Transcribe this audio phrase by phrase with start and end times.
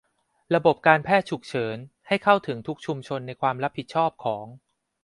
[0.55, 4.45] ระบบการแพทย์ฉุกเฉินให้เข้าถึงทุกชุมชนในความรับผิดชอบของ